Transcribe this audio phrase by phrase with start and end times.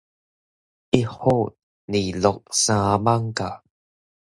[0.03, 0.11] 一府，二鹿，
[2.49, 3.61] 三艋舺